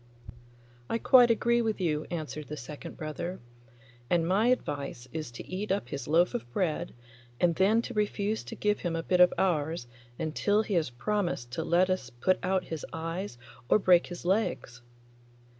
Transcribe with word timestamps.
'I 0.89 0.97
quite 0.97 1.29
agree 1.29 1.61
with 1.61 1.79
you,' 1.79 2.07
answered 2.09 2.47
the 2.47 2.57
second 2.57 2.97
brother, 2.97 3.39
'and 4.09 4.27
my 4.27 4.47
advice 4.47 5.07
is 5.13 5.29
to 5.29 5.47
eat 5.47 5.71
up 5.71 5.89
his 5.89 6.07
loaf 6.07 6.33
of 6.33 6.51
bread, 6.51 6.95
and 7.39 7.53
then 7.53 7.83
to 7.83 7.93
refuse 7.93 8.43
to 8.45 8.55
give 8.55 8.79
him 8.79 8.95
a 8.95 9.03
bit 9.03 9.19
of 9.19 9.31
ours 9.37 9.85
until 10.17 10.63
he 10.63 10.73
has 10.73 10.89
promised 10.89 11.51
to 11.51 11.63
let 11.63 11.91
us 11.91 12.09
put 12.09 12.39
out 12.41 12.63
his 12.63 12.83
eyes 12.91 13.37
or 13.69 13.77
break 13.77 14.07
his 14.07 14.25
legs. 14.25 14.81